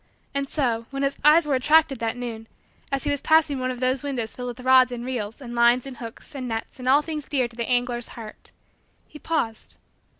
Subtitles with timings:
[0.33, 2.47] And so, when his eyes were attracted that noon,
[2.91, 5.85] as he was passing one of those windows filled with rods and reels and lines
[5.85, 8.51] and hooks and nets and all things dear to the angler's heart,
[9.07, 9.77] he paused.